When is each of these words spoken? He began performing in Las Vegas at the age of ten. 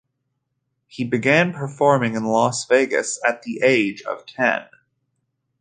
He 0.87 1.03
began 1.03 1.53
performing 1.53 2.15
in 2.15 2.23
Las 2.23 2.65
Vegas 2.65 3.19
at 3.23 3.43
the 3.43 3.61
age 3.61 4.01
of 4.01 4.25
ten. 4.25 4.63